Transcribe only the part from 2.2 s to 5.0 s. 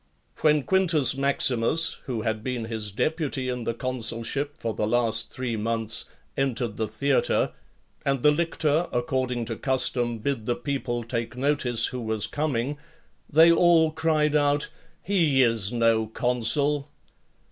had been his deputy in the consulship for the